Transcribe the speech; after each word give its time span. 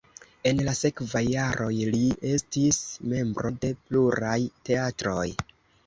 En 0.51 0.61
la 0.67 0.71
sekvaj 0.77 1.21
jaroj 1.25 1.75
li 1.97 2.01
estis 2.31 2.81
membro 3.15 3.55
de 3.63 3.73
pluraj 3.87 4.39
teatroj. 4.73 5.33